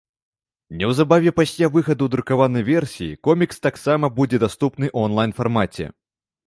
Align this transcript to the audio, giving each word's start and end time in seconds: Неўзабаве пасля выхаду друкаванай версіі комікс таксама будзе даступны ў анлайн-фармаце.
Неўзабаве 0.79 1.33
пасля 1.39 1.69
выхаду 1.75 2.07
друкаванай 2.15 2.65
версіі 2.73 3.13
комікс 3.29 3.55
таксама 3.67 4.11
будзе 4.21 4.37
даступны 4.47 4.85
ў 4.97 5.11
анлайн-фармаце. 5.11 5.85